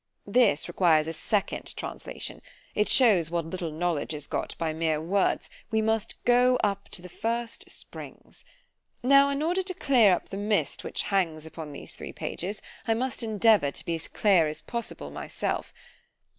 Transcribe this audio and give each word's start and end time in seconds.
This 0.25 0.67
requires 0.67 1.07
a 1.07 1.13
second 1.13 1.75
translation:—it 1.77 2.89
shews 2.89 3.29
what 3.29 3.45
little 3.45 3.71
knowledge 3.71 4.15
is 4.15 4.25
got 4.25 4.55
by 4.57 4.73
mere 4.73 4.99
words—we 4.99 5.79
must 5.79 6.25
go 6.25 6.55
up 6.63 6.89
to 6.89 7.03
the 7.03 7.07
first 7.07 7.69
springs. 7.69 8.43
Now 9.03 9.29
in 9.29 9.43
order 9.43 9.61
to 9.61 9.73
clear 9.75 10.11
up 10.13 10.29
the 10.29 10.37
mist 10.37 10.83
which 10.83 11.03
hangs 11.03 11.45
upon 11.45 11.71
these 11.71 11.95
three 11.95 12.13
pages, 12.13 12.63
I 12.87 12.95
must 12.95 13.21
endeavour 13.21 13.69
to 13.69 13.85
be 13.85 13.93
as 13.93 14.07
clear 14.07 14.47
as 14.47 14.59
possible 14.59 15.11
myself. 15.11 15.71